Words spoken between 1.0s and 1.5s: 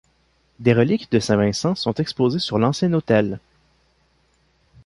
de saint